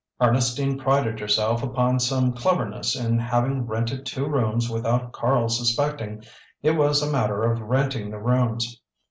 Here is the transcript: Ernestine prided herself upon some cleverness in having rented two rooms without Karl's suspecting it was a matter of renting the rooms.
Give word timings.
Ernestine 0.19 0.79
prided 0.79 1.19
herself 1.19 1.61
upon 1.61 1.99
some 1.99 2.33
cleverness 2.33 2.95
in 2.95 3.19
having 3.19 3.67
rented 3.67 4.03
two 4.03 4.25
rooms 4.25 4.67
without 4.67 5.11
Karl's 5.11 5.59
suspecting 5.59 6.23
it 6.63 6.71
was 6.71 7.03
a 7.03 7.11
matter 7.11 7.43
of 7.43 7.61
renting 7.61 8.09
the 8.09 8.17
rooms. 8.17 8.81